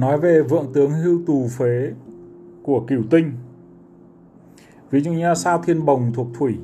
[0.00, 1.92] nói về vượng tướng hưu tù phế
[2.62, 3.32] của cửu tinh.
[4.90, 6.54] Ví dụ như sao thiên bồng thuộc thủy,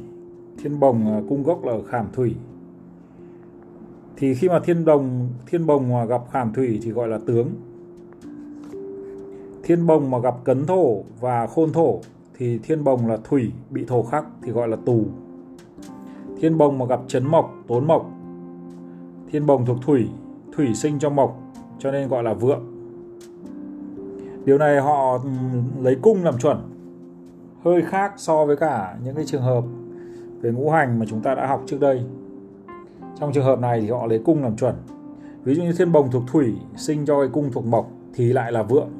[0.59, 2.35] thiên bồng à, cung gốc là ở khảm thủy.
[4.17, 7.49] Thì khi mà thiên đồng, thiên bồng mà gặp khảm thủy thì gọi là tướng.
[9.63, 12.01] Thiên bồng mà gặp cấn thổ và khôn thổ
[12.39, 15.05] thì thiên bồng là thủy, bị thổ khắc thì gọi là tù.
[16.41, 18.11] Thiên bồng mà gặp chấn mộc, tốn mộc,
[19.31, 20.09] thiên bồng thuộc thủy
[20.57, 21.41] thủy sinh cho mộc,
[21.79, 22.76] cho nên gọi là vượng
[24.47, 25.31] điều này họ ừ,
[25.83, 26.57] lấy cung làm chuẩn.
[27.65, 29.65] Hơi khác so với cả những cái trường hợp
[30.41, 32.03] về ngũ hành mà chúng ta đã học trước đây.
[33.21, 34.75] Trong trường hợp này thì họ lấy cung làm chuẩn.
[35.45, 38.53] Ví dụ như thiên bồng thuộc thủy sinh cho cái cung thuộc mộc thì lại
[38.53, 38.91] là vượng.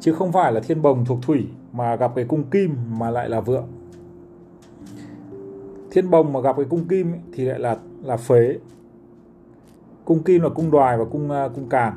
[0.00, 3.28] Chứ không phải là thiên bồng thuộc thủy mà gặp cái cung kim mà lại
[3.28, 3.66] là vượng.
[5.90, 8.58] Thiên bồng mà gặp cái cung kim thì lại là là phế.
[10.04, 11.92] Cung kim là cung đoài và cung à, cung càn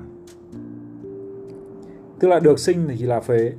[2.19, 3.53] tức là được sinh thì là phế,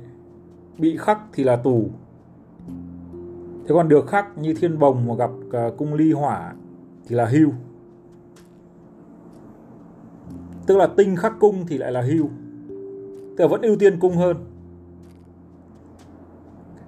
[0.77, 1.89] bị khắc thì là tù.
[3.67, 6.53] Thế còn được khắc như thiên bồng mà gặp à, cung ly hỏa
[7.07, 7.51] thì là hưu.
[10.65, 12.29] Tức là tinh khắc cung thì lại là hưu.
[13.37, 14.37] Tức là vẫn ưu tiên cung hơn.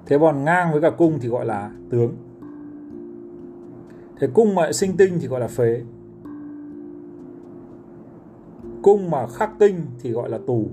[0.06, 2.16] Thế còn ngang với cả cung thì gọi là tướng.
[4.20, 5.82] Thế cung mà sinh tinh thì gọi là phế.
[8.82, 10.68] Cung mà khắc tinh thì gọi là tù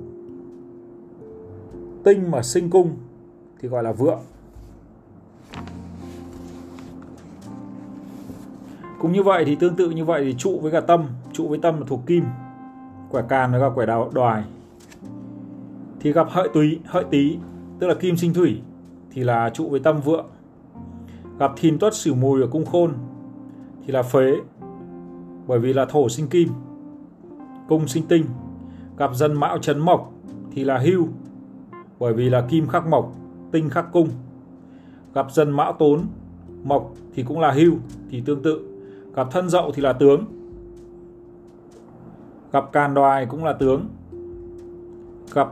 [2.07, 2.91] tinh mà sinh cung,
[3.61, 4.21] thì gọi là vượng.
[9.01, 11.59] Cũng như vậy thì tương tự như vậy thì trụ với cả tâm, trụ với
[11.59, 12.25] tâm là thuộc kim,
[13.11, 14.45] quẻ càn với cả quẻ đào, đoài.
[16.01, 17.39] Thì gặp hợi túy hợi tý,
[17.79, 18.61] tức là kim sinh thủy,
[19.11, 20.27] thì là trụ với tâm vượng.
[21.39, 22.93] Gặp thìn tuất sửu mùi ở cung khôn,
[23.87, 24.33] thì là phế,
[25.47, 26.49] bởi vì là thổ sinh kim,
[27.69, 28.25] cung sinh tinh.
[28.97, 30.13] Gặp dần mão chấn mộc,
[30.51, 31.09] thì là hưu
[31.99, 33.13] bởi vì là kim khắc mộc,
[33.53, 34.09] tinh khắc cung.
[35.15, 36.07] Gặp dần mão tốn,
[36.65, 37.75] mộc thì cũng là hưu,
[38.11, 38.61] thì tương tự.
[39.15, 40.25] Gặp thân dậu thì là tướng.
[42.53, 43.89] Gặp càn đoài cũng là tướng.
[45.35, 45.49] Gặp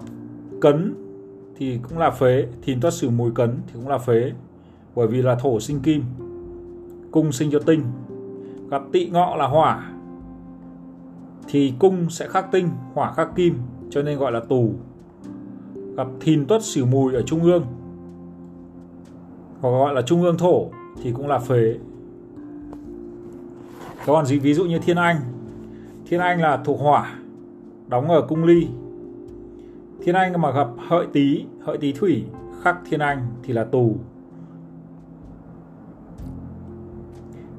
[0.60, 0.94] cấn
[1.56, 4.32] thì cũng là phế, thìn tuất sử mùi cấn thì cũng là phế,
[4.94, 6.02] bởi vì là thổ sinh kim,
[7.10, 7.82] cung sinh cho tinh.
[8.70, 9.92] Gặp tị ngọ là hỏa,
[11.48, 13.58] thì cung sẽ khắc tinh, hỏa khắc kim,
[13.90, 14.72] cho nên gọi là tù
[15.96, 17.66] gặp thìn tuất xỉu mùi ở trung ương.
[19.60, 20.68] Hoặc gọi là trung ương thổ
[21.02, 21.74] thì cũng là phế.
[24.06, 25.16] Còn gì ví dụ như thiên anh.
[26.06, 27.18] Thiên anh là thuộc hỏa,
[27.88, 28.68] đóng ở cung ly.
[30.02, 32.24] Thiên anh mà gặp hợi tý hợi tý thủy,
[32.62, 33.94] khắc thiên anh thì là tù.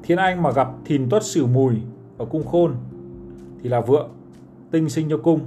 [0.02, 1.74] Thiên anh mà gặp thìn tuất xỉu mùi
[2.18, 2.74] ở cung khôn
[3.62, 4.08] thì là vượng,
[4.70, 5.40] tinh sinh cho cung.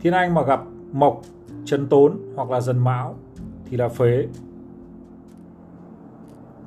[0.00, 1.22] Thiên anh mà gặp mộc
[1.64, 3.14] chân tốn hoặc là dần mão
[3.70, 4.26] thì là phế.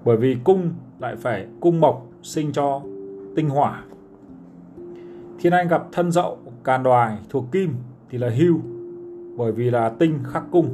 [0.06, 2.82] Bởi vì cung lại phải cung mộc sinh cho
[3.36, 3.84] tinh hỏa.
[5.40, 7.76] Thiên anh gặp thân dậu càn đoài thuộc kim
[8.10, 8.60] thì là hưu,
[9.38, 10.70] bởi vì là tinh khắc cung.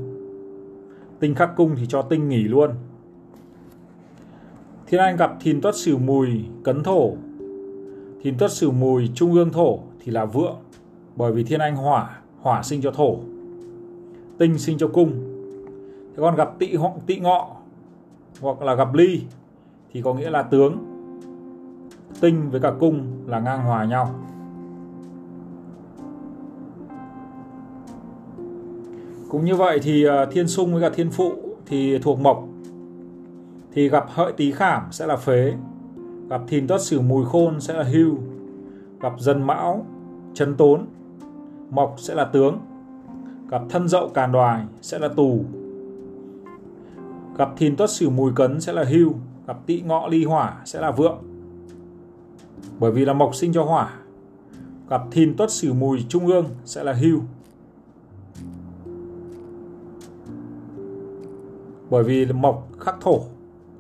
[1.19, 2.71] Tinh khắc cung thì cho tinh nghỉ luôn.
[4.87, 6.27] Thiên anh gặp thìn tuất sửu mùi
[6.63, 7.11] cấn thổ.
[8.21, 10.55] Thìn tuất sửu mùi trung ương thổ thì là vượng,
[11.15, 13.17] bởi vì thiên anh hỏa hỏa sinh cho thổ
[14.39, 15.11] tinh sinh cho cung.
[16.15, 17.47] Thế còn gặp tị họ, tị ngọ,
[18.41, 19.21] hoặc là gặp ly,
[19.93, 20.77] thì có nghĩa là tướng.
[22.21, 24.15] Tinh với cả cung là ngang hòa nhau.
[29.29, 31.33] Cũng như vậy thì ờ, thiên sung với cả thiên phụ
[31.65, 32.47] thì thuộc mộc.
[33.73, 35.53] Thì gặp hợi tý khảm sẽ là phế.
[36.29, 38.17] Gặp thìn tuất sửu mùi khôn sẽ là hưu.
[39.01, 39.85] Gặp dần mão
[40.33, 40.85] chấn tốn,
[41.69, 42.57] mộc sẽ là tướng
[43.49, 45.39] gặp thân dậu càn đoài sẽ là tù.
[47.37, 49.13] Gặp thìn tuất sửu mùi cấn sẽ là hưu,
[49.47, 51.17] gặp tỵ ngọ ly hỏa sẽ là vượng.
[52.79, 53.93] Bởi vì là mộc sinh cho hỏa,
[54.89, 57.21] gặp thìn tuất sửu mùi trung ương sẽ là hưu.
[61.89, 63.21] Bởi vì mộc khắc thổ,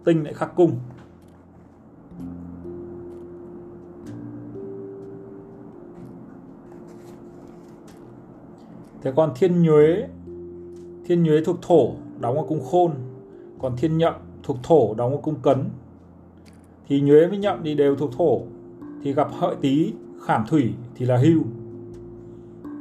[0.03, 0.71] tinh lại khắc cung.
[9.01, 10.07] Thế còn thiên nhuế
[11.09, 12.91] thiên nhuế thuộc thổ, đóng ở cung khôn.
[13.59, 14.13] Còn thiên nhậm
[14.43, 15.69] thuộc thổ, đóng ở cung cấn.
[16.87, 18.41] Thì nhuế với nhậm thì đều thuộc thổ.
[19.03, 19.93] Thì gặp hợi tý
[20.25, 21.43] khảm thủy thì là hưu.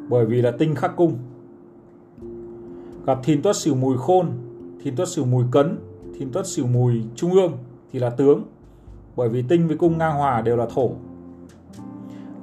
[0.08, 1.12] Bởi vì là tinh khắc cung.
[3.06, 4.30] Gặp thìn tuất sửu mùi khôn,
[4.82, 5.78] thìn tuất sửu mùi cấn,
[6.18, 7.52] thìn tuất sửu mùi trung ương
[7.92, 8.42] thì là tướng.
[9.16, 10.90] Bởi vì tinh với cung ngang hòa đều là thổ.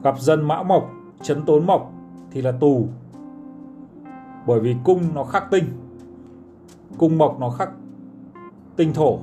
[0.03, 0.91] Gặp dân mão mộc,
[1.23, 1.93] chấn tốn mộc
[2.31, 2.87] thì là tù
[4.47, 5.63] bởi vì cung nó khắc tinh.
[6.97, 7.69] Cung mộc nó khắc
[8.75, 9.19] tinh thổ.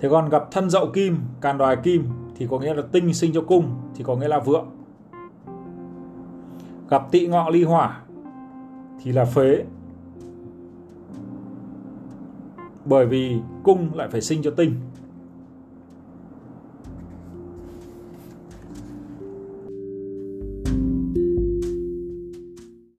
[0.00, 2.04] Thế còn gặp thân dậu kim, càn đoài kim
[2.36, 4.66] thì có nghĩa là tinh sinh cho cung, thì có nghĩa là vượng.
[6.90, 8.00] Gặp tị ngọ ly hỏa
[9.02, 9.64] thì là phế.
[12.84, 14.74] Bởi vì cung lại phải sinh cho tinh.